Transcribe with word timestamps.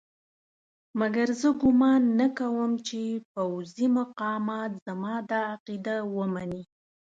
مګر 0.99 1.27
زه 1.41 1.49
ګومان 1.61 2.03
نه 2.19 2.27
کوم 2.37 2.71
چې 2.87 3.01
پوځي 3.33 3.87
مقامات 3.99 4.71
زما 4.85 5.13
دا 5.29 5.39
عقیده 5.53 5.95
ومني. 6.15 6.63